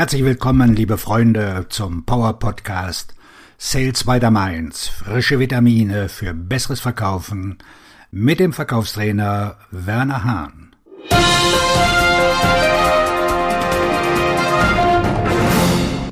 Herzlich 0.00 0.24
willkommen, 0.24 0.74
liebe 0.74 0.96
Freunde, 0.96 1.66
zum 1.68 2.06
Power 2.06 2.38
Podcast 2.38 3.14
Sales 3.58 4.04
by 4.04 4.18
the 4.18 4.30
Mainz. 4.30 4.88
Frische 4.88 5.38
Vitamine 5.38 6.08
für 6.08 6.32
besseres 6.32 6.80
Verkaufen 6.80 7.58
mit 8.10 8.40
dem 8.40 8.54
Verkaufstrainer 8.54 9.58
Werner 9.70 10.24
Hahn. 10.24 10.74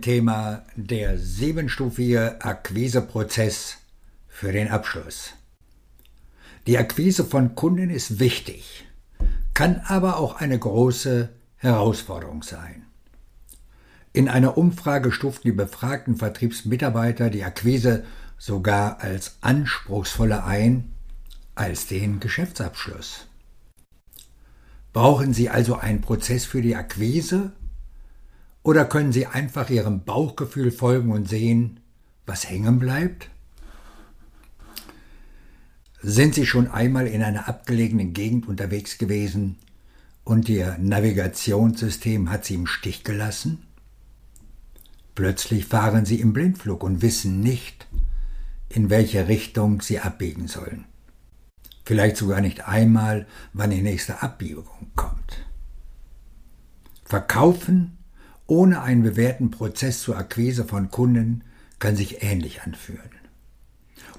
Thema 0.02 0.64
der 0.76 1.16
siebenstufige 1.16 2.44
Akquiseprozess 2.44 3.78
für 4.28 4.52
den 4.52 4.68
Abschluss. 4.68 5.32
Die 6.66 6.76
Akquise 6.76 7.24
von 7.24 7.54
Kunden 7.54 7.88
ist 7.88 8.20
wichtig, 8.20 8.84
kann 9.54 9.80
aber 9.86 10.18
auch 10.18 10.36
eine 10.36 10.58
große 10.58 11.30
Herausforderung 11.56 12.42
sein. 12.42 12.87
In 14.12 14.28
einer 14.28 14.56
Umfrage 14.56 15.12
stuften 15.12 15.48
die 15.48 15.56
befragten 15.56 16.16
Vertriebsmitarbeiter 16.16 17.30
die 17.30 17.44
Akquise 17.44 18.04
sogar 18.38 19.00
als 19.00 19.36
anspruchsvoller 19.40 20.44
ein 20.44 20.92
als 21.54 21.86
den 21.86 22.20
Geschäftsabschluss. 22.20 23.26
Brauchen 24.92 25.34
Sie 25.34 25.50
also 25.50 25.76
einen 25.76 26.00
Prozess 26.00 26.44
für 26.44 26.62
die 26.62 26.76
Akquise 26.76 27.52
oder 28.62 28.84
können 28.84 29.12
Sie 29.12 29.26
einfach 29.26 29.68
Ihrem 29.70 30.04
Bauchgefühl 30.04 30.70
folgen 30.70 31.12
und 31.12 31.28
sehen, 31.28 31.80
was 32.26 32.48
hängen 32.48 32.78
bleibt? 32.78 33.28
Sind 36.00 36.34
Sie 36.34 36.46
schon 36.46 36.68
einmal 36.68 37.06
in 37.06 37.22
einer 37.22 37.48
abgelegenen 37.48 38.12
Gegend 38.12 38.46
unterwegs 38.46 38.98
gewesen 38.98 39.58
und 40.24 40.48
Ihr 40.48 40.76
Navigationssystem 40.78 42.30
hat 42.30 42.44
Sie 42.44 42.54
im 42.54 42.66
Stich 42.66 43.02
gelassen? 43.02 43.67
Plötzlich 45.18 45.66
fahren 45.66 46.04
sie 46.04 46.20
im 46.20 46.32
Blindflug 46.32 46.84
und 46.84 47.02
wissen 47.02 47.40
nicht, 47.40 47.88
in 48.68 48.88
welche 48.88 49.26
Richtung 49.26 49.80
sie 49.82 49.98
abbiegen 49.98 50.46
sollen. 50.46 50.84
Vielleicht 51.84 52.16
sogar 52.16 52.40
nicht 52.40 52.68
einmal, 52.68 53.26
wann 53.52 53.70
die 53.70 53.82
nächste 53.82 54.22
Abbiegung 54.22 54.92
kommt. 54.94 55.44
Verkaufen 57.04 57.98
ohne 58.46 58.80
einen 58.80 59.02
bewährten 59.02 59.50
Prozess 59.50 60.02
zur 60.02 60.16
Akquise 60.16 60.64
von 60.64 60.92
Kunden 60.92 61.42
kann 61.80 61.96
sich 61.96 62.22
ähnlich 62.22 62.62
anfühlen. 62.62 63.10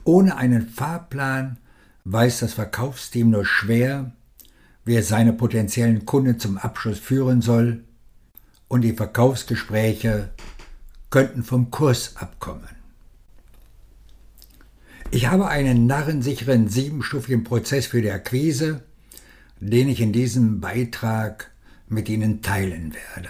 Ohne 0.04 0.36
einen 0.36 0.68
Fahrplan 0.68 1.60
weiß 2.04 2.40
das 2.40 2.52
Verkaufsteam 2.52 3.30
nur 3.30 3.46
schwer, 3.46 4.12
wer 4.84 5.02
seine 5.02 5.32
potenziellen 5.32 6.06
Kunden 6.06 6.40
zum 6.40 6.58
Abschluss 6.58 7.00
führen 7.00 7.42
soll 7.42 7.86
und 8.68 8.82
die 8.82 8.92
Verkaufsgespräche 8.92 10.32
könnten 11.10 11.44
vom 11.44 11.72
Kurs 11.72 12.16
abkommen. 12.18 12.70
Ich 15.12 15.28
habe 15.28 15.48
einen 15.48 15.88
narrensicheren 15.88 16.70
siebenstufigen 16.70 17.44
Prozess 17.44 17.88
für 17.88 18.02
die 18.02 18.12
Akquise, 18.12 18.84
den 19.60 19.90
ich 19.90 20.02
in 20.02 20.14
diesem 20.14 20.62
Beitrag 20.62 21.52
mit 21.88 22.10
Ihnen 22.10 22.42
teilen 22.42 22.94
werde. 22.94 23.30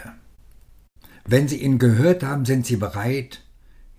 Wenn 1.25 1.47
Sie 1.47 1.61
ihn 1.61 1.80
gehört 1.80 2.23
haben, 2.23 2.45
sind 2.45 2.66
Sie 2.66 2.75
bereit, 2.75 3.41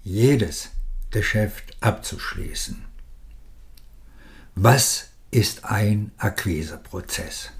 jedes 0.02 0.70
Geschäft 1.10 1.76
abzuschließen. 1.80 2.84
Was 4.54 5.08
ist 5.30 5.64
ein 5.64 6.12
Akquiseprozess? 6.18 7.50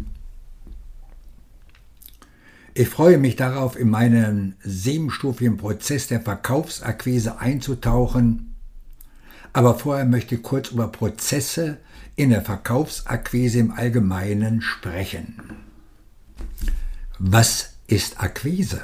Ich 2.73 2.89
freue 2.89 3.19
mich 3.19 3.37
darauf, 3.37 3.77
in 3.77 3.91
meinen 3.91 4.55
siebenstufigen 4.63 5.57
Prozess 5.57 6.07
der 6.07 6.21
Verkaufsakquise 6.21 7.39
einzutauchen. 7.39 8.55
Aber 9.53 9.77
vorher 9.77 10.05
möchte 10.05 10.37
ich 10.37 10.43
kurz 10.43 10.71
über 10.71 10.89
Prozesse 10.89 11.79
in 12.15 12.31
der 12.31 12.43
Verkaufsakquise 12.43 13.59
im 13.59 13.73
Allgemeinen 13.73 14.61
sprechen. 14.61 15.37
Was 17.19 17.75
ist 17.89 18.21
Akquise? 18.21 18.83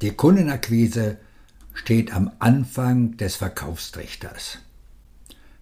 Die 0.00 0.12
Kundenakquise 0.12 1.18
steht 1.74 2.14
am 2.14 2.30
Anfang 2.38 3.18
des 3.18 3.36
Verkaufstrichters. 3.36 4.58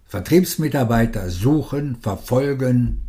Vertriebsmitarbeiter 0.06 1.28
suchen, 1.28 1.96
verfolgen, 2.00 3.07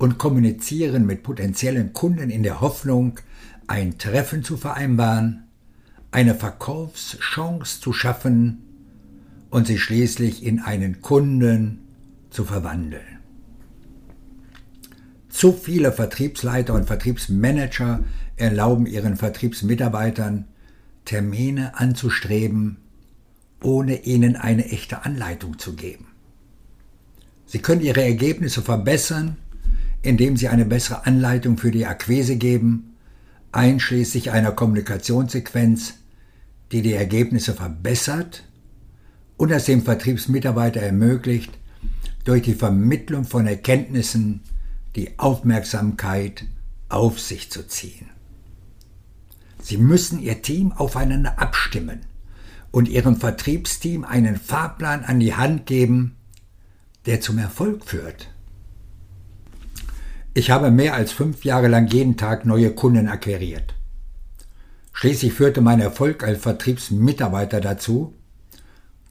und 0.00 0.16
kommunizieren 0.16 1.04
mit 1.04 1.22
potenziellen 1.22 1.92
Kunden 1.92 2.30
in 2.30 2.42
der 2.42 2.62
Hoffnung, 2.62 3.20
ein 3.66 3.98
Treffen 3.98 4.42
zu 4.42 4.56
vereinbaren, 4.56 5.44
eine 6.10 6.34
Verkaufschance 6.34 7.82
zu 7.82 7.92
schaffen 7.92 8.62
und 9.50 9.66
sie 9.66 9.78
schließlich 9.78 10.42
in 10.42 10.58
einen 10.58 11.02
Kunden 11.02 11.80
zu 12.30 12.46
verwandeln. 12.46 13.18
Zu 15.28 15.52
viele 15.52 15.92
Vertriebsleiter 15.92 16.72
und 16.72 16.86
Vertriebsmanager 16.86 18.02
erlauben 18.36 18.86
ihren 18.86 19.18
Vertriebsmitarbeitern, 19.18 20.46
Termine 21.04 21.78
anzustreben, 21.78 22.78
ohne 23.62 24.02
ihnen 24.04 24.36
eine 24.36 24.64
echte 24.64 25.04
Anleitung 25.04 25.58
zu 25.58 25.74
geben. 25.74 26.06
Sie 27.44 27.58
können 27.58 27.82
ihre 27.82 28.02
Ergebnisse 28.02 28.62
verbessern, 28.62 29.36
indem 30.02 30.36
sie 30.36 30.48
eine 30.48 30.64
bessere 30.64 31.06
Anleitung 31.06 31.58
für 31.58 31.70
die 31.70 31.86
Akquise 31.86 32.36
geben, 32.36 32.96
einschließlich 33.52 34.30
einer 34.30 34.52
Kommunikationssequenz, 34.52 35.94
die 36.72 36.82
die 36.82 36.94
Ergebnisse 36.94 37.54
verbessert 37.54 38.44
und 39.36 39.50
es 39.50 39.64
dem 39.64 39.82
Vertriebsmitarbeiter 39.82 40.80
ermöglicht, 40.80 41.58
durch 42.24 42.42
die 42.42 42.54
Vermittlung 42.54 43.24
von 43.24 43.46
Erkenntnissen 43.46 44.40
die 44.96 45.18
Aufmerksamkeit 45.18 46.44
auf 46.88 47.20
sich 47.20 47.50
zu 47.50 47.66
ziehen. 47.66 48.10
Sie 49.62 49.76
müssen 49.76 50.20
Ihr 50.20 50.42
Team 50.42 50.72
aufeinander 50.72 51.38
abstimmen 51.38 52.00
und 52.70 52.88
Ihrem 52.88 53.16
Vertriebsteam 53.16 54.04
einen 54.04 54.36
Fahrplan 54.36 55.04
an 55.04 55.20
die 55.20 55.34
Hand 55.34 55.66
geben, 55.66 56.16
der 57.06 57.20
zum 57.20 57.38
Erfolg 57.38 57.84
führt. 57.84 58.28
Ich 60.32 60.50
habe 60.50 60.70
mehr 60.70 60.94
als 60.94 61.10
fünf 61.10 61.44
Jahre 61.44 61.66
lang 61.66 61.88
jeden 61.88 62.16
Tag 62.16 62.46
neue 62.46 62.70
Kunden 62.70 63.08
akquiriert. 63.08 63.74
Schließlich 64.92 65.32
führte 65.32 65.60
mein 65.60 65.80
Erfolg 65.80 66.22
als 66.22 66.40
Vertriebsmitarbeiter 66.42 67.60
dazu, 67.60 68.14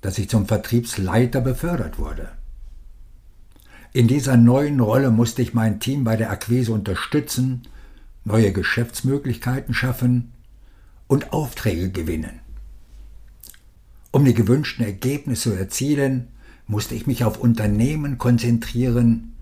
dass 0.02 0.18
ich 0.18 0.30
zum 0.30 0.46
Vertriebsleiter 0.46 1.42
befördert 1.42 2.00
wurde. 2.00 2.30
In 3.92 4.08
dieser 4.08 4.38
neuen 4.38 4.80
Rolle 4.80 5.12
musste 5.12 5.42
ich 5.42 5.54
mein 5.54 5.80
Team 5.80 6.04
bei 6.04 6.16
der 6.16 6.30
Akquise 6.30 6.72
unterstützen, 6.72 7.64
neue 8.24 8.54
Geschäftsmöglichkeiten 8.54 9.74
schaffen 9.74 10.32
und 11.08 11.34
Aufträge 11.34 11.90
gewinnen. 11.90 12.40
Um 14.12 14.24
die 14.24 14.34
gewünschten 14.34 14.86
Ergebnisse 14.86 15.52
zu 15.52 15.56
erzielen, 15.58 16.28
musste 16.68 16.96
ich 16.96 17.08
mich 17.08 17.24
auf 17.24 17.40
Unternehmen 17.40 18.18
konzentrieren, 18.18 19.34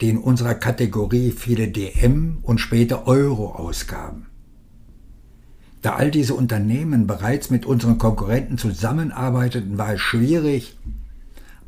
die 0.00 0.08
in 0.08 0.18
unserer 0.18 0.54
Kategorie 0.54 1.30
viele 1.30 1.68
DM 1.68 2.38
und 2.42 2.58
später 2.58 3.06
Euro 3.06 3.54
ausgaben. 3.54 4.26
Da 5.82 5.94
all 5.94 6.10
diese 6.10 6.34
Unternehmen 6.34 7.06
bereits 7.06 7.50
mit 7.50 7.64
unseren 7.64 7.98
Konkurrenten 7.98 8.58
zusammenarbeiteten, 8.58 9.78
war 9.78 9.94
es 9.94 10.00
schwierig, 10.00 10.78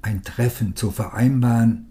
ein 0.03 0.22
Treffen 0.22 0.76
zu 0.76 0.91
vereinbaren, 0.91 1.87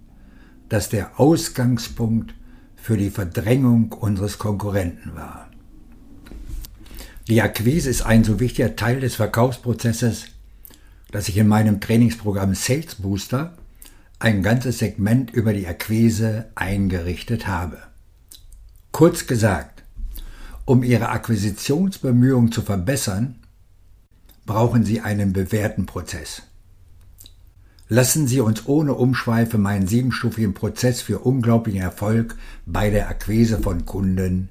das 0.69 0.89
der 0.89 1.19
Ausgangspunkt 1.19 2.33
für 2.75 2.97
die 2.97 3.09
Verdrängung 3.09 3.91
unseres 3.91 4.37
Konkurrenten 4.37 5.15
war. 5.15 5.49
Die 7.27 7.41
Akquise 7.41 7.89
ist 7.89 8.01
ein 8.01 8.23
so 8.23 8.39
wichtiger 8.39 8.75
Teil 8.75 8.99
des 8.99 9.15
Verkaufsprozesses, 9.15 10.25
dass 11.11 11.29
ich 11.29 11.37
in 11.37 11.47
meinem 11.47 11.79
Trainingsprogramm 11.79 12.55
Sales 12.55 12.95
Booster 12.95 13.57
ein 14.21 14.43
ganzes 14.43 14.77
Segment 14.77 15.31
über 15.31 15.51
die 15.51 15.67
Akquise 15.67 16.45
eingerichtet 16.53 17.47
habe. 17.47 17.79
Kurz 18.91 19.25
gesagt, 19.25 19.83
um 20.65 20.83
Ihre 20.83 21.09
Akquisitionsbemühungen 21.09 22.51
zu 22.51 22.61
verbessern, 22.61 23.39
brauchen 24.45 24.85
Sie 24.85 25.01
einen 25.01 25.33
bewährten 25.33 25.87
Prozess. 25.87 26.43
Lassen 27.89 28.27
Sie 28.27 28.41
uns 28.41 28.67
ohne 28.67 28.93
Umschweife 28.93 29.57
meinen 29.57 29.87
siebenstufigen 29.87 30.53
Prozess 30.53 31.01
für 31.01 31.19
unglaublichen 31.19 31.81
Erfolg 31.81 32.37
bei 32.67 32.91
der 32.91 33.09
Akquise 33.09 33.59
von 33.59 33.85
Kunden 33.85 34.49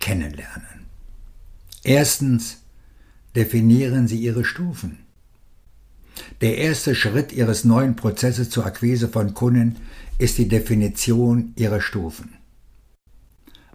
kennenlernen. 0.00 0.86
Erstens 1.82 2.58
definieren 3.34 4.06
Sie 4.06 4.18
Ihre 4.18 4.44
Stufen. 4.44 5.07
Der 6.40 6.56
erste 6.58 6.94
Schritt 6.94 7.32
Ihres 7.32 7.64
neuen 7.64 7.96
Prozesses 7.96 8.48
zur 8.48 8.64
Akquise 8.64 9.08
von 9.08 9.34
Kunden 9.34 9.76
ist 10.18 10.38
die 10.38 10.46
Definition 10.46 11.52
Ihrer 11.56 11.80
Stufen. 11.80 12.34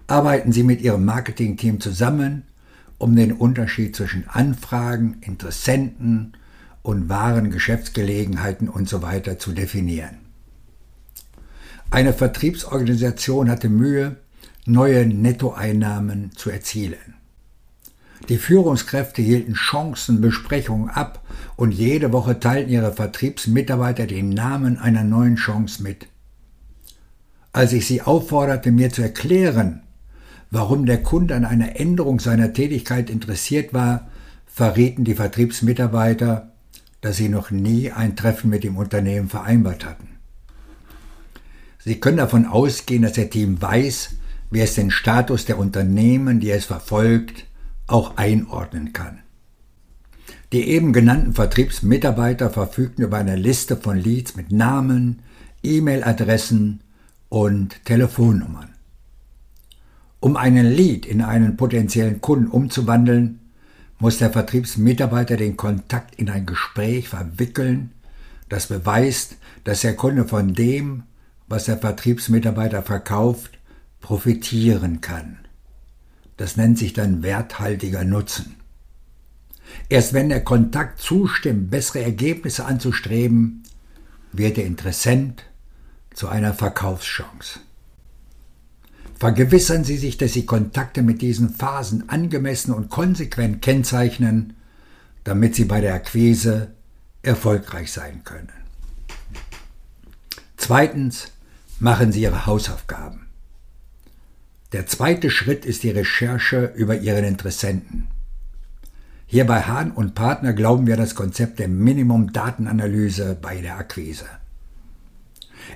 Arbeiten 0.07 0.54
Sie 0.54 0.63
mit 0.63 0.80
Ihrem 0.80 1.04
Marketingteam 1.04 1.81
zusammen, 1.81 2.44
um 2.98 3.18
den 3.18 3.33
Unterschied 3.33 3.95
zwischen 3.98 4.30
Anfragen, 4.30 5.18
Interessenten 5.21 6.38
und 6.83 7.10
wahren 7.10 7.51
Geschäftsgelegenheiten 7.51 8.69
usw. 8.69 9.21
So 9.25 9.36
zu 9.36 9.51
definieren. 9.51 10.19
Eine 11.92 12.13
Vertriebsorganisation 12.13 13.50
hatte 13.50 13.68
Mühe, 13.68 14.15
neue 14.65 15.06
Nettoeinnahmen 15.06 16.31
zu 16.33 16.50
erzielen. 16.50 17.15
Die 18.29 18.37
Führungskräfte 18.37 19.21
hielten 19.21 19.55
Chancenbesprechungen 19.55 20.89
ab 20.89 21.23
und 21.57 21.71
jede 21.71 22.13
Woche 22.13 22.39
teilten 22.39 22.71
ihre 22.71 22.93
Vertriebsmitarbeiter 22.93 24.07
den 24.07 24.29
Namen 24.29 24.77
einer 24.77 25.03
neuen 25.03 25.35
Chance 25.35 25.83
mit. 25.83 26.07
Als 27.51 27.73
ich 27.73 27.85
sie 27.85 28.01
aufforderte, 28.01 28.71
mir 28.71 28.91
zu 28.91 29.01
erklären, 29.01 29.83
warum 30.51 30.85
der 30.85 31.03
Kunde 31.03 31.35
an 31.35 31.45
einer 31.45 31.79
Änderung 31.79 32.19
seiner 32.19 32.53
Tätigkeit 32.53 33.09
interessiert 33.09 33.73
war, 33.73 34.07
verrieten 34.47 35.03
die 35.03 35.15
Vertriebsmitarbeiter, 35.15 36.53
dass 37.01 37.17
sie 37.17 37.27
noch 37.27 37.51
nie 37.51 37.91
ein 37.91 38.15
Treffen 38.15 38.49
mit 38.49 38.63
dem 38.63 38.77
Unternehmen 38.77 39.27
vereinbart 39.27 39.85
hatten. 39.85 40.07
Sie 41.83 41.99
können 41.99 42.17
davon 42.17 42.45
ausgehen, 42.45 43.01
dass 43.01 43.17
Ihr 43.17 43.29
Team 43.29 43.61
weiß, 43.61 44.11
wie 44.51 44.61
es 44.61 44.75
den 44.75 44.89
Status 44.89 45.43
der 45.43 45.57
Unternehmen, 45.57 46.39
die 46.39 46.51
es 46.51 46.65
verfolgt, 46.65 47.45
auch 47.93 48.17
einordnen 48.17 48.91
kann. 48.91 49.19
Die 50.51 50.67
eben 50.67 50.93
genannten 50.93 51.33
Vertriebsmitarbeiter 51.33 52.49
verfügten 52.49 53.03
über 53.03 53.17
eine 53.17 53.35
Liste 53.35 53.77
von 53.77 53.97
Leads 53.97 54.35
mit 54.35 54.51
Namen, 54.51 55.19
E-Mail-Adressen 55.61 56.81
und 57.29 57.85
Telefonnummern. 57.85 58.69
Um 60.19 60.37
einen 60.37 60.65
Lead 60.65 61.05
in 61.05 61.21
einen 61.21 61.55
potenziellen 61.55 62.19
Kunden 62.19 62.47
umzuwandeln, 62.47 63.39
muss 63.99 64.17
der 64.17 64.31
Vertriebsmitarbeiter 64.31 65.37
den 65.37 65.55
Kontakt 65.55 66.15
in 66.15 66.29
ein 66.29 66.47
Gespräch 66.47 67.09
verwickeln, 67.09 67.91
das 68.49 68.67
beweist, 68.67 69.37
dass 69.65 69.81
der 69.81 69.95
Kunde 69.95 70.27
von 70.27 70.55
dem, 70.55 71.03
was 71.47 71.65
der 71.65 71.77
Vertriebsmitarbeiter 71.77 72.81
verkauft, 72.81 73.59
profitieren 74.01 74.99
kann. 75.01 75.42
Das 76.38 76.57
nennt 76.57 76.77
sich 76.77 76.94
dann 76.94 77.24
werthaltiger 77.24 78.03
Nutzen. 78.03 78.56
Erst 79.89 80.13
wenn 80.13 80.30
der 80.30 80.44
Kontakt 80.44 81.00
zustimmt, 81.00 81.71
bessere 81.71 82.01
Ergebnisse 82.01 82.65
anzustreben, 82.65 83.63
wird 84.31 84.57
der 84.57 84.65
Interessent 84.65 85.44
zu 86.13 86.27
einer 86.27 86.53
Verkaufschance. 86.53 87.59
Vergewissern 89.19 89.83
Sie 89.83 89.97
sich, 89.97 90.18
dass 90.18 90.33
Sie 90.33 90.45
Kontakte 90.45 91.01
mit 91.01 91.21
diesen 91.21 91.50
Phasen 91.50 92.09
angemessen 92.09 92.74
und 92.74 92.89
konsequent 92.89 93.62
kennzeichnen, 93.62 94.53
damit 95.24 95.56
Sie 95.56 95.65
bei 95.65 95.81
der 95.81 95.94
Akquise 95.94 96.71
erfolgreich 97.21 97.91
sein 97.91 98.24
können. 98.25 98.51
Zweitens, 100.57 101.31
machen 101.79 102.12
Sie 102.12 102.21
Ihre 102.21 102.45
Hausaufgaben. 102.45 103.27
Der 104.73 104.87
zweite 104.87 105.29
Schritt 105.29 105.65
ist 105.67 105.83
die 105.83 105.91
Recherche 105.91 106.73
über 106.75 106.97
Ihren 106.97 107.25
Interessenten. 107.25 108.07
Hier 109.27 109.45
bei 109.45 109.61
Hahn 109.61 109.91
und 109.91 110.15
Partner 110.15 110.53
glauben 110.53 110.87
wir 110.87 110.97
das 110.97 111.13
Konzept 111.13 111.59
der 111.59 111.67
Minimum-Datenanalyse 111.67 113.37
bei 113.39 113.61
der 113.61 113.77
Akquise. 113.77 114.25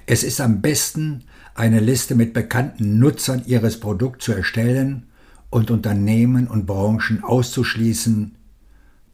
Es 0.07 0.23
ist 0.23 0.41
am 0.41 0.61
besten, 0.61 1.25
eine 1.53 1.79
Liste 1.79 2.15
mit 2.15 2.33
bekannten 2.33 2.97
Nutzern 2.97 3.43
ihres 3.45 3.79
Produkts 3.79 4.25
zu 4.25 4.31
erstellen 4.31 5.05
und 5.51 5.69
Unternehmen 5.69 6.47
und 6.47 6.65
Branchen 6.65 7.23
auszuschließen, 7.23 8.35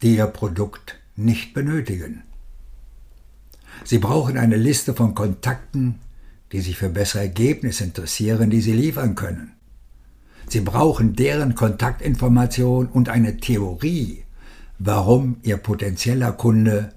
die 0.00 0.16
ihr 0.16 0.26
Produkt 0.26 0.98
nicht 1.14 1.52
benötigen. 1.52 2.22
Sie 3.84 3.98
brauchen 3.98 4.38
eine 4.38 4.56
Liste 4.56 4.94
von 4.94 5.14
Kontakten, 5.14 5.96
die 6.52 6.62
sich 6.62 6.78
für 6.78 6.88
bessere 6.88 7.22
Ergebnisse 7.22 7.84
interessieren, 7.84 8.48
die 8.48 8.62
sie 8.62 8.72
liefern 8.72 9.14
können. 9.14 9.52
Sie 10.48 10.60
brauchen 10.60 11.14
deren 11.14 11.54
Kontaktinformation 11.54 12.86
und 12.86 13.08
eine 13.08 13.38
Theorie, 13.38 14.24
warum 14.78 15.38
ihr 15.42 15.56
potenzieller 15.56 16.32
Kunde 16.32 16.92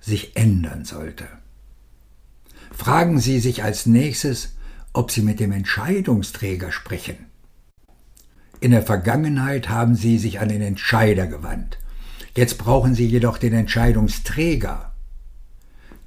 sich 0.00 0.36
ändern 0.36 0.84
sollte. 0.84 1.24
Fragen 2.72 3.18
Sie 3.20 3.40
sich 3.40 3.62
als 3.62 3.86
nächstes, 3.86 4.56
ob 4.92 5.10
Sie 5.10 5.22
mit 5.22 5.40
dem 5.40 5.52
Entscheidungsträger 5.52 6.72
sprechen. 6.72 7.16
In 8.60 8.70
der 8.70 8.82
Vergangenheit 8.82 9.68
haben 9.68 9.94
Sie 9.94 10.18
sich 10.18 10.40
an 10.40 10.48
den 10.48 10.62
Entscheider 10.62 11.26
gewandt. 11.26 11.78
Jetzt 12.34 12.58
brauchen 12.58 12.94
Sie 12.94 13.06
jedoch 13.06 13.38
den 13.38 13.52
Entscheidungsträger. 13.52 14.92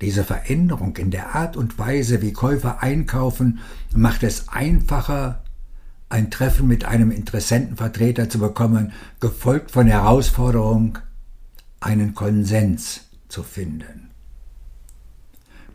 Diese 0.01 0.23
Veränderung 0.23 0.95
in 0.97 1.11
der 1.11 1.35
Art 1.35 1.57
und 1.57 1.77
Weise, 1.77 2.21
wie 2.21 2.33
Käufer 2.33 2.81
einkaufen, 2.81 3.59
macht 3.93 4.23
es 4.23 4.47
einfacher, 4.49 5.43
ein 6.09 6.31
Treffen 6.31 6.67
mit 6.67 6.85
einem 6.85 7.11
Interessentenvertreter 7.11 8.29
zu 8.29 8.39
bekommen, 8.39 8.91
gefolgt 9.19 9.71
von 9.71 9.85
der 9.85 10.03
Herausforderung, 10.03 10.97
einen 11.79 12.13
Konsens 12.13 13.01
zu 13.29 13.43
finden 13.43 14.09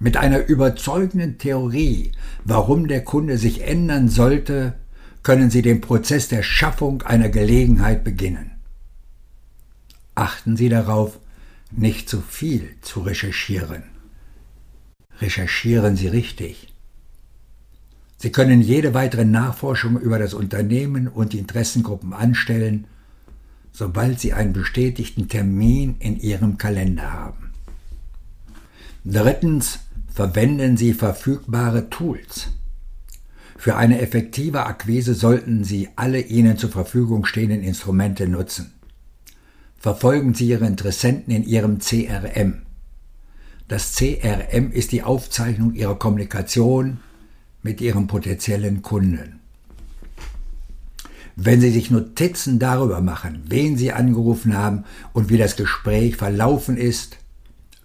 mit 0.05 0.19
einer 0.19 0.47
überzeugenden 0.47 1.39
Theorie, 1.39 2.13
warum 2.45 2.89
der 2.89 3.03
Kunde 3.05 3.39
sich 3.39 3.63
ändern 3.63 4.11
sollte, 4.11 4.75
können 5.23 5.49
Sie 5.49 5.63
den 5.63 5.81
Prozess 5.81 6.29
der 6.29 6.43
Schaffung 6.43 7.01
einer 7.01 7.31
Gelegenheit 7.31 8.05
beginnen. 8.05 8.51
Achten 10.15 10.59
Sie 10.59 10.69
darauf, 10.69 11.19
nicht 11.71 12.11
zu 12.11 12.21
viel 12.21 12.77
zu 12.83 13.01
recherchieren. 13.01 13.85
Recherchieren 15.23 15.97
Sie 15.97 16.09
richtig. 16.09 16.74
Sie 18.25 18.33
können 18.33 18.63
jede 18.63 18.95
weitere 18.95 19.27
Nachforschung 19.27 20.01
über 20.01 20.19
das 20.19 20.33
Unternehmen 20.33 21.09
und 21.09 21.35
die 21.35 21.39
Interessengruppen 21.39 22.15
anstellen, 22.15 22.87
sobald 23.71 24.19
Sie 24.19 24.33
einen 24.33 24.55
bestätigten 24.55 25.29
Termin 25.29 25.97
in 25.99 26.19
Ihrem 26.19 26.57
Kalender 26.57 27.13
haben. 27.13 27.51
Drittens 29.05 29.81
verwenden 30.11 30.79
Sie 30.79 30.95
verfügbare 30.95 31.91
Tools. 31.91 32.47
Für 33.59 33.77
eine 33.77 34.01
effektive 34.01 34.65
Akquise 34.65 35.13
sollten 35.13 35.63
Sie 35.63 35.91
alle 35.95 36.21
Ihnen 36.21 36.57
zur 36.57 36.71
Verfügung 36.71 37.27
stehenden 37.27 37.63
Instrumente 37.63 38.27
nutzen. 38.27 38.73
Verfolgen 39.77 40.33
Sie 40.33 40.49
Ihre 40.49 40.67
Interessenten 40.67 41.31
in 41.31 41.45
Ihrem 41.45 41.79
CRM. 41.79 42.63
Das 43.69 43.95
CRM 43.95 44.73
ist 44.73 44.93
die 44.93 45.03
Aufzeichnung 45.03 45.75
Ihrer 45.75 45.99
Kommunikation 45.99 47.01
mit 47.65 47.81
Ihrem 47.81 48.07
potenziellen 48.07 48.83
Kunden. 48.83 49.41
Wenn 51.35 51.61
Sie 51.61 51.71
sich 51.71 51.91
Notizen 51.91 52.61
darüber 52.61 53.01
machen, 53.01 53.43
wen 53.49 53.77
Sie 53.77 53.91
angerufen 53.91 54.57
haben 54.57 54.85
und 55.13 55.31
wie 55.31 55.39
das 55.39 55.57
Gespräch 55.57 56.17
verlaufen 56.17 56.77
ist, 56.77 57.17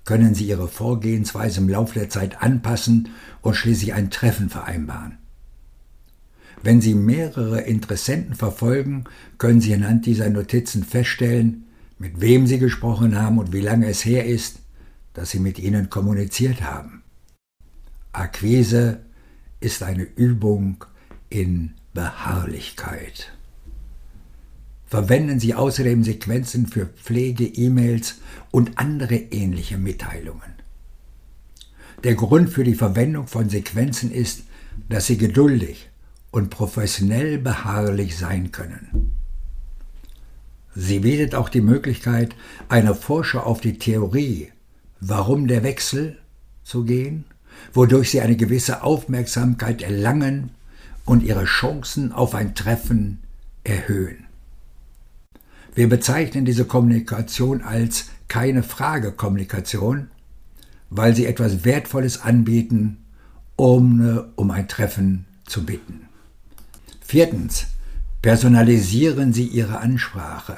können 0.05 0.35
Sie 0.35 0.45
Ihre 0.45 0.67
Vorgehensweise 0.67 1.61
im 1.61 1.69
Laufe 1.69 1.97
der 1.97 2.09
Zeit 2.09 2.43
anpassen 2.43 3.09
und 3.41 3.55
schließlich 3.55 3.93
ein 3.93 4.11
Treffen 4.11 4.49
vereinbaren. 4.49 5.17
Wenn 6.61 6.81
Sie 6.81 6.93
mehrere 6.93 7.61
Interessenten 7.61 8.35
verfolgen, 8.35 9.05
können 9.37 9.61
Sie 9.61 9.73
anhand 9.73 10.05
dieser 10.05 10.29
Notizen 10.29 10.83
feststellen, 10.83 11.65
mit 11.97 12.21
wem 12.21 12.47
Sie 12.47 12.59
gesprochen 12.59 13.19
haben 13.19 13.39
und 13.39 13.53
wie 13.53 13.61
lange 13.61 13.87
es 13.87 14.05
her 14.05 14.25
ist, 14.25 14.59
dass 15.13 15.31
Sie 15.31 15.39
mit 15.39 15.57
ihnen 15.57 15.89
kommuniziert 15.89 16.61
haben. 16.61 17.01
Akquise 18.11 18.99
ist 19.59 19.83
eine 19.83 20.03
Übung 20.03 20.85
in 21.29 21.73
Beharrlichkeit. 21.93 23.31
Verwenden 24.85 25.39
Sie 25.39 25.53
außerdem 25.53 26.03
Sequenzen 26.03 26.65
für 26.65 26.87
Pflege-E-Mails 26.87 28.15
und 28.51 28.77
andere 28.79 29.15
ähnliche 29.15 29.77
Mitteilungen. 29.77 30.53
Der 32.03 32.15
Grund 32.15 32.49
für 32.49 32.63
die 32.63 32.75
Verwendung 32.75 33.27
von 33.27 33.49
Sequenzen 33.49 34.11
ist, 34.11 34.43
dass 34.87 35.05
sie 35.07 35.17
geduldig 35.17 35.89
und 36.31 36.49
professionell 36.49 37.37
beharrlich 37.37 38.17
sein 38.17 38.51
können. 38.51 39.11
Sie 40.75 40.99
bietet 40.99 41.35
auch 41.35 41.49
die 41.49 41.61
Möglichkeit, 41.61 42.35
eine 42.69 42.95
Vorschau 42.95 43.39
auf 43.39 43.59
die 43.59 43.77
Theorie, 43.77 44.51
warum 45.01 45.47
der 45.47 45.63
Wechsel, 45.63 46.17
zu 46.63 46.85
gehen, 46.85 47.25
wodurch 47.73 48.11
Sie 48.11 48.21
eine 48.21 48.35
gewisse 48.35 48.83
Aufmerksamkeit 48.83 49.81
erlangen 49.81 50.51
und 51.05 51.23
Ihre 51.23 51.45
Chancen 51.45 52.11
auf 52.11 52.35
ein 52.35 52.55
Treffen 52.55 53.19
erhöhen. 53.63 54.25
Wir 55.75 55.87
bezeichnen 55.87 56.45
diese 56.45 56.65
Kommunikation 56.65 57.61
als 57.61 58.07
keine 58.27 58.63
Frage-Kommunikation, 58.63 60.07
weil 60.89 61.15
sie 61.15 61.25
etwas 61.25 61.63
Wertvolles 61.65 62.21
anbieten, 62.21 62.97
ohne 63.57 64.29
um 64.35 64.51
ein 64.51 64.67
Treffen 64.67 65.25
zu 65.45 65.65
bitten. 65.65 66.01
Viertens. 67.01 67.67
Personalisieren 68.21 69.31
Sie 69.31 69.47
Ihre 69.47 69.79
Ansprache. 69.79 70.57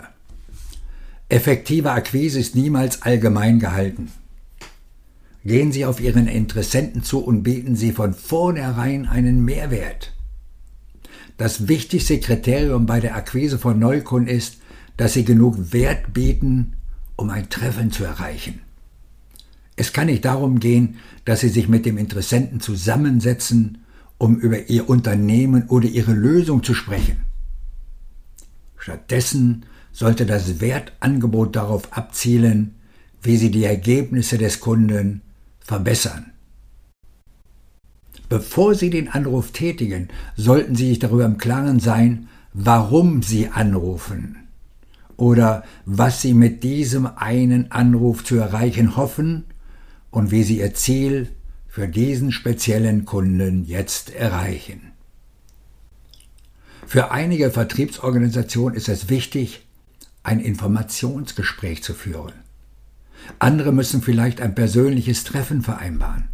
Effektive 1.30 1.92
Akquise 1.92 2.40
ist 2.40 2.56
niemals 2.56 3.04
allgemein 3.04 3.60
gehalten. 3.60 4.12
Gehen 5.44 5.72
Sie 5.72 5.86
auf 5.86 6.00
Ihren 6.00 6.28
Interessenten 6.28 7.04
zu 7.04 7.20
und 7.20 7.42
bieten 7.42 7.76
Sie 7.76 7.92
von 7.92 8.14
vornherein 8.14 9.08
einen 9.08 9.44
Mehrwert. 9.44 10.14
Das 11.38 11.68
wichtigste 11.68 12.20
Kriterium 12.20 12.86
bei 12.86 13.00
der 13.00 13.16
Akquise 13.16 13.58
von 13.58 13.80
Neukunden 13.80 14.34
ist, 14.34 14.58
dass 14.98 15.14
Sie 15.14 15.26
genug 15.26 15.74
Wert 15.74 16.14
bieten, 16.14 16.74
um 17.16 17.32
ein 17.32 17.50
Treffen 17.50 17.92
zu 17.92 18.04
erreichen. 18.04 18.62
Es 19.76 19.94
kann 19.94 20.06
nicht 20.08 20.26
darum 20.26 20.60
gehen, 20.60 20.98
dass 21.26 21.40
Sie 21.40 21.50
sich 21.50 21.68
mit 21.68 21.88
dem 21.88 21.98
Interessenten 21.98 22.60
zusammensetzen, 22.60 23.80
um 24.20 24.36
über 24.36 24.70
Ihr 24.70 24.88
Unternehmen 24.88 25.68
oder 25.70 25.88
Ihre 25.88 26.14
Lösung 26.14 26.62
zu 26.62 26.76
sprechen. 26.76 27.18
Stattdessen 28.78 29.66
sollte 29.92 30.28
das 30.28 30.62
Wertangebot 30.62 31.56
darauf 31.56 31.98
abzielen, 31.98 32.76
wie 33.24 33.38
Sie 33.38 33.50
die 33.50 33.64
Ergebnisse 33.64 34.38
des 34.38 34.60
Kunden 34.60 35.22
verbessern. 35.62 36.32
Bevor 38.30 38.76
Sie 38.76 38.90
den 38.90 39.10
Anruf 39.10 39.52
tätigen, 39.52 40.10
sollten 40.36 40.76
Sie 40.76 40.88
sich 40.90 41.00
darüber 41.00 41.26
im 41.26 41.38
Klaren 41.38 41.80
sein, 41.80 42.30
warum 42.54 43.24
Sie 43.24 43.48
anrufen 43.50 44.48
oder 45.18 45.64
was 45.86 46.22
Sie 46.22 46.34
mit 46.34 46.64
diesem 46.64 47.06
einen 47.06 47.72
Anruf 47.72 48.24
zu 48.24 48.38
erreichen 48.38 48.96
hoffen 48.96 49.46
und 50.10 50.32
wie 50.32 50.44
Sie 50.44 50.60
Ihr 50.60 50.74
Ziel 50.74 51.30
für 51.68 51.88
diesen 51.88 52.32
speziellen 52.32 53.06
Kunden 53.06 53.66
jetzt 53.66 54.14
erreichen. 54.14 54.92
Für 56.86 57.12
einige 57.12 57.52
Vertriebsorganisationen 57.52 58.76
ist 58.76 58.90
es 58.90 59.10
wichtig, 59.10 59.66
ein 60.24 60.40
Informationsgespräch 60.40 61.84
zu 61.84 61.94
führen. 61.94 62.34
Andere 63.40 63.72
müssen 63.72 64.02
vielleicht 64.02 64.42
ein 64.42 64.56
persönliches 64.56 65.24
Treffen 65.24 65.62
vereinbaren. 65.62 66.30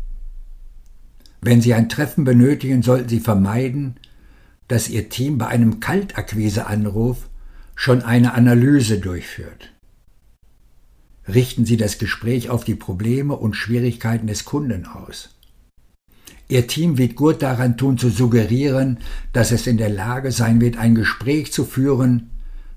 Wenn 1.42 1.62
Sie 1.62 1.74
ein 1.74 1.90
Treffen 1.90 2.24
benötigen, 2.24 2.82
sollten 2.82 3.10
Sie 3.10 3.20
vermeiden, 3.20 4.00
dass 4.68 4.90
Ihr 4.90 5.10
Team 5.10 5.38
bei 5.38 5.48
einem 5.48 5.80
Kaltakquise-Anruf 5.80 7.30
schon 7.76 8.02
eine 8.02 8.34
Analyse 8.34 9.00
durchführt. 9.00 9.72
Richten 11.28 11.66
Sie 11.66 11.78
das 11.78 11.98
Gespräch 11.98 12.50
auf 12.50 12.64
die 12.64 12.76
Probleme 12.76 13.36
und 13.36 13.56
Schwierigkeiten 13.56 14.28
des 14.28 14.46
Kunden 14.46 14.86
aus. 14.86 15.30
Ihr 16.50 16.68
Team 16.68 16.98
wird 16.98 17.16
gut 17.16 17.42
daran 17.42 17.78
tun, 17.78 17.98
zu 17.98 18.10
suggerieren, 18.10 19.00
dass 19.34 19.52
es 19.52 19.68
in 19.68 19.78
der 19.78 19.90
Lage 19.90 20.32
sein 20.32 20.62
wird, 20.62 20.78
ein 20.78 20.96
Gespräch 20.96 21.52
zu 21.52 21.66
führen, 21.66 22.30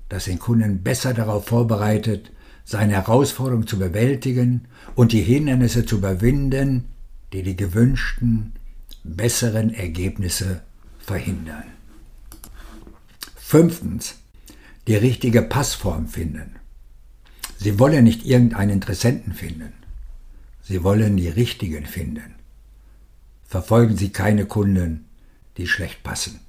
das 0.09 0.25
den 0.25 0.39
Kunden 0.39 0.83
besser 0.83 1.13
darauf 1.13 1.47
vorbereitet, 1.47 2.31
seine 2.63 2.93
Herausforderung 2.93 3.67
zu 3.67 3.79
bewältigen 3.79 4.67
und 4.95 5.11
die 5.11 5.21
Hindernisse 5.21 5.85
zu 5.85 5.97
überwinden, 5.97 6.85
die 7.33 7.43
die 7.43 7.55
gewünschten, 7.55 8.53
besseren 9.03 9.73
Ergebnisse 9.73 10.61
verhindern. 10.99 11.63
Fünftens. 13.35 14.15
Die 14.87 14.95
richtige 14.95 15.43
Passform 15.43 16.07
finden. 16.07 16.55
Sie 17.57 17.77
wollen 17.77 18.03
nicht 18.03 18.25
irgendeinen 18.25 18.71
Interessenten 18.71 19.33
finden. 19.33 19.73
Sie 20.63 20.83
wollen 20.83 21.17
die 21.17 21.27
richtigen 21.27 21.85
finden. 21.85 22.35
Verfolgen 23.45 23.95
Sie 23.97 24.09
keine 24.09 24.45
Kunden, 24.45 25.05
die 25.57 25.67
schlecht 25.67 26.01
passen. 26.01 26.39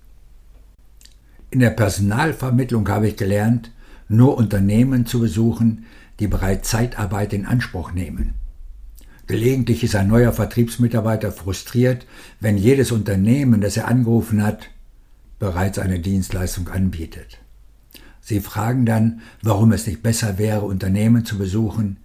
In 1.51 1.61
der 1.61 1.71
Personalvermittlung 1.71 2.89
habe 2.89 3.09
ich 3.09 3.17
gelernt, 3.17 3.71
nur 4.09 4.39
Unternehmen 4.39 5.05
zu 5.05 5.21
besuchen, 5.21 5.85
die 6.23 6.29
bereits 6.29 6.69
Zeitarbeit 6.69 7.33
in 7.33 7.47
Anspruch 7.47 7.91
nehmen. 7.91 8.35
Gelegentlich 9.27 9.83
ist 9.83 9.97
ein 9.97 10.07
neuer 10.07 10.33
Vertriebsmitarbeiter 10.33 11.33
frustriert, 11.33 12.07
wenn 12.39 12.57
jedes 12.57 12.93
Unternehmen, 12.93 13.61
das 13.61 13.77
er 13.77 13.89
angerufen 13.89 14.41
hat, 14.41 14.71
bereits 15.41 15.81
eine 15.81 15.99
Dienstleistung 15.99 16.69
anbietet. 16.69 17.41
Sie 18.21 18.39
fragen 18.39 18.87
dann, 18.87 19.21
warum 19.43 19.73
es 19.73 19.89
nicht 19.89 20.05
besser 20.05 20.39
wäre, 20.39 20.61
Unternehmen 20.61 21.25
zu 21.25 21.39
besuchen, 21.39 21.97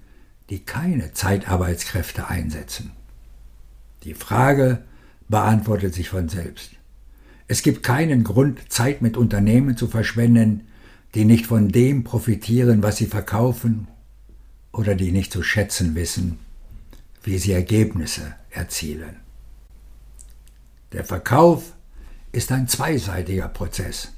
die 0.49 0.65
keine 0.65 1.13
Zeitarbeitskräfte 1.13 2.27
einsetzen. 2.27 2.93
Die 4.03 4.15
Frage 4.15 4.79
beantwortet 5.29 5.93
sich 5.93 6.09
von 6.09 6.27
selbst. 6.27 6.71
Es 7.47 7.61
gibt 7.61 7.83
keinen 7.83 8.23
Grund, 8.23 8.61
Zeit 8.69 9.03
mit 9.03 9.15
Unternehmen 9.15 9.77
zu 9.77 9.87
verschwenden, 9.87 10.61
die 11.13 11.23
nicht 11.23 11.45
von 11.45 11.69
dem 11.69 12.03
profitieren, 12.03 12.81
was 12.81 12.97
sie 12.97 13.05
verkaufen 13.05 13.87
oder 14.77 14.95
die 14.95 15.11
nicht 15.11 15.33
zu 15.33 15.41
schätzen 15.41 15.95
wissen, 15.95 16.37
wie 17.23 17.39
sie 17.39 17.51
Ergebnisse 17.51 18.35
erzielen. 18.51 19.17
Der 20.93 21.03
Verkauf 21.03 21.73
ist 22.31 22.51
ein 22.51 22.67
zweiseitiger 22.67 23.49
Prozess. 23.49 24.13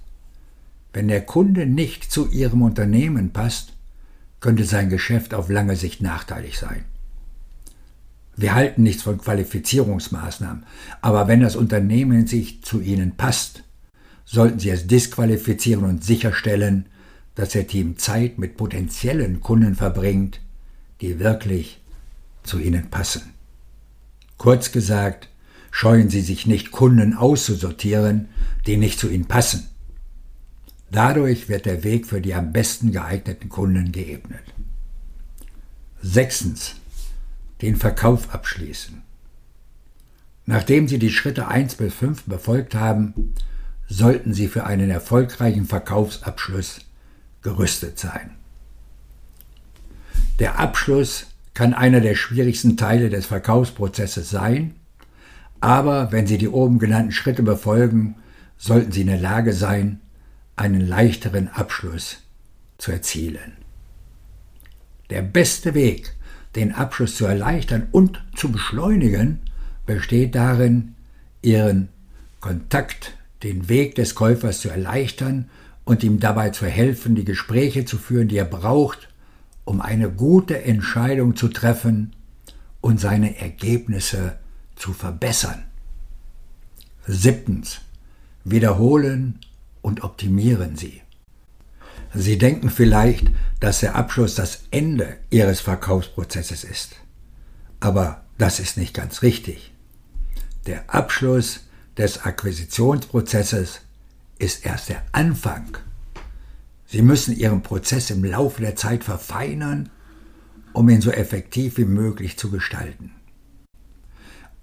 Wenn 0.92 1.08
der 1.08 1.22
Kunde 1.22 1.66
nicht 1.66 2.12
zu 2.12 2.30
Ihrem 2.30 2.62
Unternehmen 2.62 3.32
passt, 3.32 3.74
könnte 4.42 4.66
sein 4.66 4.90
Geschäft 4.90 5.34
auf 5.34 5.50
lange 5.50 5.76
Sicht 5.76 6.02
nachteilig 6.02 6.60
sein. 6.60 6.86
Wir 8.36 8.54
halten 8.54 8.84
nichts 8.84 9.04
von 9.04 9.18
Qualifizierungsmaßnahmen, 9.18 10.66
aber 11.02 11.28
wenn 11.28 11.42
das 11.42 11.56
Unternehmen 11.56 12.28
sich 12.28 12.64
zu 12.64 12.82
Ihnen 12.82 13.16
passt, 13.16 13.64
sollten 14.26 14.60
Sie 14.60 14.70
es 14.70 14.88
disqualifizieren 14.88 15.86
und 15.86 16.04
sicherstellen, 16.04 16.86
dass 17.36 17.56
Ihr 17.56 17.68
Team 17.68 17.98
Zeit 17.98 18.38
mit 18.38 18.58
potenziellen 18.58 19.42
Kunden 19.42 19.76
verbringt, 19.76 20.42
die 21.02 21.20
wirklich 21.20 21.82
zu 22.44 22.60
Ihnen 22.60 22.90
passen. 22.90 23.34
Kurz 24.38 24.72
gesagt, 24.72 25.30
scheuen 25.72 26.10
Sie 26.10 26.22
sich 26.22 26.46
nicht, 26.46 26.72
Kunden 26.72 27.14
auszusortieren, 27.14 28.30
die 28.66 28.78
nicht 28.78 29.00
zu 29.00 29.10
Ihnen 29.10 29.28
passen. 29.28 29.68
Dadurch 30.92 31.50
wird 31.50 31.66
der 31.66 31.84
Weg 31.84 32.08
für 32.08 32.22
die 32.22 32.34
am 32.34 32.52
besten 32.52 32.92
geeigneten 32.92 33.50
Kunden 33.50 33.92
geebnet. 33.92 34.44
Sechstens. 36.02 36.76
Den 37.62 37.76
Verkauf 37.76 38.34
abschließen. 38.34 39.02
Nachdem 40.46 40.88
Sie 40.88 40.98
die 40.98 41.12
Schritte 41.12 41.50
1 41.50 41.76
bis 41.76 41.94
5 41.94 42.24
befolgt 42.24 42.74
haben, 42.74 43.36
sollten 43.90 44.34
Sie 44.34 44.48
für 44.48 44.66
einen 44.66 44.90
erfolgreichen 44.90 45.66
Verkaufsabschluss 45.66 46.80
gerüstet 47.42 48.00
sein. 48.00 48.39
Der 50.40 50.58
Abschluss 50.58 51.28
kann 51.54 51.74
einer 51.74 52.00
der 52.00 52.16
schwierigsten 52.16 52.78
Teile 52.78 53.10
des 53.10 53.26
Verkaufsprozesses 53.26 54.30
sein, 54.30 54.76
aber 55.60 56.14
wenn 56.14 56.26
Sie 56.26 56.38
die 56.38 56.48
oben 56.48 56.80
genannten 56.80 57.12
Schritte 57.12 57.44
befolgen, 57.44 58.16
sollten 58.58 58.94
Sie 58.94 59.02
in 59.02 59.08
der 59.08 59.20
Lage 59.20 59.52
sein, 59.52 60.00
einen 60.56 60.82
leichteren 60.82 61.50
Abschluss 61.50 62.20
zu 62.78 62.92
erzielen. 62.92 63.58
Der 65.10 65.22
beste 65.22 65.74
Weg, 65.74 66.16
den 66.56 66.74
Abschluss 66.74 67.18
zu 67.18 67.26
erleichtern 67.26 67.88
und 67.92 68.24
zu 68.36 68.52
beschleunigen, 68.52 69.40
besteht 69.86 70.36
darin, 70.36 70.96
Ihren 71.42 71.90
Kontakt, 72.40 73.18
den 73.44 73.68
Weg 73.70 73.96
des 73.96 74.16
Käufers 74.16 74.62
zu 74.62 74.70
erleichtern 74.70 75.50
und 75.84 76.04
ihm 76.04 76.20
dabei 76.20 76.50
zu 76.50 76.66
helfen, 76.66 77.16
die 77.16 77.26
Gespräche 77.26 77.86
zu 77.86 77.98
führen, 77.98 78.28
die 78.28 78.38
er 78.38 78.46
braucht, 78.46 79.10
um 79.70 79.82
eine 79.82 80.10
gute 80.10 80.64
Entscheidung 80.64 81.36
zu 81.36 81.48
treffen 81.48 82.16
und 82.82 83.00
seine 83.00 83.40
Ergebnisse 83.40 84.40
zu 84.76 84.94
verbessern. 84.94 85.64
Siebtens. 87.06 87.82
Wiederholen 88.44 89.40
und 89.84 90.04
optimieren 90.04 90.76
Sie. 90.76 91.04
Sie 92.16 92.40
denken 92.40 92.72
vielleicht, 92.72 93.28
dass 93.60 93.82
der 93.82 93.94
Abschluss 93.94 94.34
das 94.34 94.64
Ende 94.72 95.18
Ihres 95.30 95.62
Verkaufsprozesses 95.62 96.64
ist. 96.64 96.96
Aber 97.80 98.24
das 98.40 98.60
ist 98.60 98.76
nicht 98.76 98.96
ganz 98.96 99.22
richtig. 99.22 99.72
Der 100.66 100.92
Abschluss 100.92 101.68
des 101.96 102.24
Akquisitionsprozesses 102.24 103.82
ist 104.40 104.66
erst 104.66 104.90
der 104.90 105.04
Anfang 105.12 105.78
Sie 106.92 107.04
müssen 107.04 107.38
Ihren 107.38 107.62
Prozess 107.62 108.10
im 108.10 108.24
Laufe 108.24 108.62
der 108.62 108.76
Zeit 108.76 109.04
verfeinern, 109.04 109.90
um 110.74 110.90
ihn 110.90 111.02
so 111.02 111.12
effektiv 111.12 111.78
wie 111.78 111.86
möglich 111.86 112.36
zu 112.38 112.50
gestalten. 112.50 113.12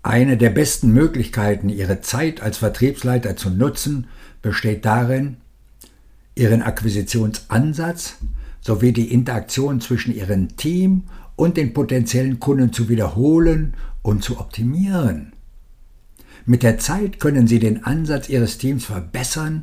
Eine 0.03 0.37
der 0.37 0.51
besten 0.51 0.93
Möglichkeiten, 0.93 1.69
Ihre 1.69 2.01
Zeit 2.01 2.41
als 2.41 2.59
Vertriebsleiter 2.59 3.37
zu 3.37 3.51
nutzen, 3.51 4.09
besteht 4.43 4.85
darin, 4.85 5.37
Ihren 6.35 6.63
Akquisitionsansatz 6.63 8.17
sowie 8.61 8.93
die 8.93 9.13
Interaktion 9.13 9.81
zwischen 9.81 10.13
Ihrem 10.13 10.57
Team 10.57 11.05
und 11.37 11.57
den 11.57 11.73
potenziellen 11.73 12.41
Kunden 12.41 12.73
zu 12.73 12.89
wiederholen 12.89 13.75
und 14.03 14.25
zu 14.25 14.41
optimieren. 14.41 15.33
Mit 16.45 16.65
der 16.65 16.79
Zeit 16.79 17.21
können 17.21 17.47
Sie 17.47 17.61
den 17.61 17.85
Ansatz 17.85 18.29
Ihres 18.29 18.59
Teams 18.59 18.85
verbessern 18.85 19.63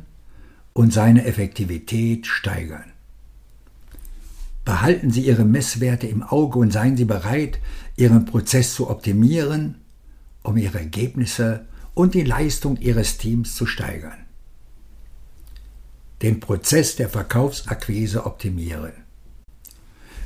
und 0.74 0.92
seine 0.92 1.24
Effektivität 1.24 2.26
steigern. 2.26 2.92
Behalten 4.64 5.10
Sie 5.10 5.22
Ihre 5.22 5.44
Messwerte 5.44 6.06
im 6.06 6.22
Auge 6.22 6.58
und 6.58 6.72
seien 6.72 6.96
Sie 6.96 7.04
bereit, 7.04 7.58
Ihren 7.96 8.24
Prozess 8.24 8.74
zu 8.74 8.90
optimieren, 8.90 9.76
um 10.42 10.56
Ihre 10.56 10.78
Ergebnisse 10.78 11.66
und 11.94 12.14
die 12.14 12.24
Leistung 12.24 12.76
Ihres 12.78 13.18
Teams 13.18 13.54
zu 13.54 13.66
steigern. 13.66 14.18
Den 16.22 16.40
Prozess 16.40 16.96
der 16.96 17.08
Verkaufsakquise 17.08 18.26
optimieren. 18.26 18.92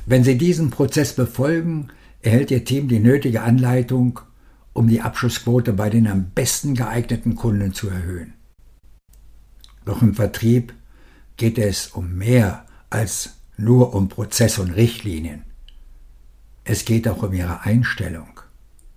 Wenn 0.05 0.23
Sie 0.23 0.37
diesen 0.37 0.71
Prozess 0.71 1.13
befolgen, 1.13 1.89
erhält 2.21 2.49
Ihr 2.49 2.65
Team 2.65 2.87
die 2.87 2.99
nötige 2.99 3.43
Anleitung, 3.43 4.21
um 4.73 4.87
die 4.87 5.01
Abschlussquote 5.01 5.73
bei 5.73 5.89
den 5.89 6.07
am 6.07 6.31
besten 6.31 6.73
geeigneten 6.73 7.35
Kunden 7.35 7.73
zu 7.73 7.89
erhöhen. 7.89 8.33
Doch 9.85 10.01
im 10.01 10.13
Vertrieb 10.13 10.73
geht 11.37 11.57
es 11.57 11.87
um 11.87 12.15
mehr 12.15 12.65
als 12.89 13.37
nur 13.57 13.93
um 13.93 14.09
Prozess 14.09 14.59
und 14.59 14.71
Richtlinien. 14.71 15.43
Es 16.63 16.85
geht 16.85 17.07
auch 17.07 17.23
um 17.23 17.33
Ihre 17.33 17.61
Einstellung, 17.61 18.41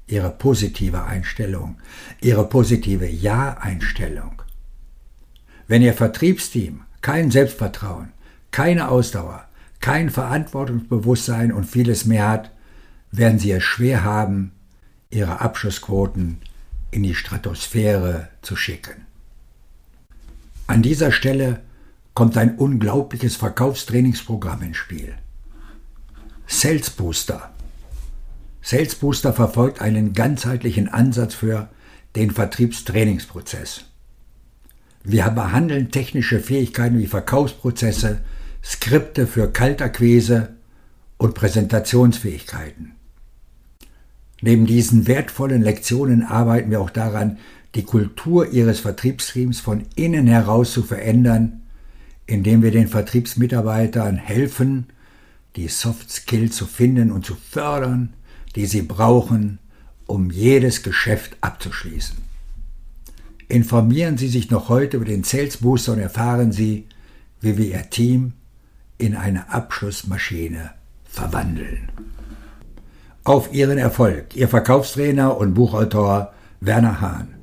Ihre 0.06 0.30
positive 0.30 1.04
Einstellung, 1.04 1.78
Ihre 2.20 2.48
positive 2.48 3.06
Ja-Einstellung. 3.06 4.42
Wenn 5.68 5.82
Ihr 5.82 5.94
Vertriebsteam 5.94 6.82
kein 7.00 7.30
Selbstvertrauen, 7.30 8.12
keine 8.50 8.88
Ausdauer, 8.88 9.48
kein 9.80 10.10
Verantwortungsbewusstsein 10.10 11.52
und 11.52 11.64
vieles 11.64 12.04
mehr 12.04 12.28
hat, 12.28 12.50
werden 13.10 13.38
Sie 13.38 13.50
es 13.52 13.62
schwer 13.62 14.04
haben, 14.04 14.52
Ihre 15.10 15.40
Abschlussquoten 15.40 16.40
in 16.90 17.02
die 17.02 17.14
Stratosphäre 17.14 18.28
zu 18.42 18.56
schicken. 18.56 19.06
An 20.66 20.82
dieser 20.82 21.12
Stelle 21.12 21.60
kommt 22.14 22.36
ein 22.36 22.56
unglaubliches 22.56 23.36
Verkaufstrainingsprogramm 23.36 24.62
ins 24.62 24.76
Spiel. 24.76 25.14
Sales 26.46 26.90
Booster. 26.90 27.52
Sales 28.60 28.94
Booster 28.94 29.32
verfolgt 29.32 29.80
einen 29.80 30.12
ganzheitlichen 30.12 30.88
Ansatz 30.88 31.34
für 31.34 31.68
den 32.14 32.30
Vertriebstrainingsprozess. 32.30 33.84
Wir 35.04 35.28
behandeln 35.30 35.90
technische 35.90 36.38
Fähigkeiten 36.38 36.98
wie 36.98 37.06
Verkaufsprozesse, 37.06 38.20
Skripte 38.62 39.26
für 39.26 39.50
Kaltakquise 39.50 40.50
und 41.16 41.34
Präsentationsfähigkeiten. 41.34 42.92
Neben 44.40 44.66
diesen 44.66 45.06
wertvollen 45.06 45.62
Lektionen 45.62 46.22
arbeiten 46.22 46.70
wir 46.70 46.80
auch 46.80 46.90
daran, 46.90 47.38
die 47.74 47.84
Kultur 47.84 48.50
Ihres 48.50 48.80
Vertriebsteams 48.80 49.60
von 49.60 49.86
innen 49.94 50.26
heraus 50.26 50.72
zu 50.72 50.82
verändern 50.82 51.62
indem 52.26 52.62
wir 52.62 52.70
den 52.70 52.88
Vertriebsmitarbeitern 52.88 54.16
helfen, 54.16 54.86
die 55.56 55.68
Soft 55.68 56.10
Skills 56.10 56.56
zu 56.56 56.66
finden 56.66 57.10
und 57.10 57.26
zu 57.26 57.34
fördern, 57.34 58.14
die 58.56 58.66
sie 58.66 58.82
brauchen, 58.82 59.58
um 60.06 60.30
jedes 60.30 60.82
Geschäft 60.82 61.36
abzuschließen. 61.40 62.16
Informieren 63.48 64.16
Sie 64.16 64.28
sich 64.28 64.50
noch 64.50 64.70
heute 64.70 64.96
über 64.96 65.04
den 65.04 65.24
Sales 65.24 65.58
Booster 65.58 65.92
und 65.92 65.98
erfahren 65.98 66.52
Sie, 66.52 66.86
wie 67.42 67.58
wir 67.58 67.66
Ihr 67.66 67.90
Team 67.90 68.32
in 68.96 69.14
eine 69.14 69.50
Abschlussmaschine 69.50 70.70
verwandeln. 71.04 71.90
Auf 73.24 73.52
Ihren 73.52 73.76
Erfolg, 73.76 74.34
Ihr 74.34 74.48
Verkaufstrainer 74.48 75.36
und 75.36 75.52
Buchautor 75.52 76.32
Werner 76.60 77.00
Hahn. 77.02 77.41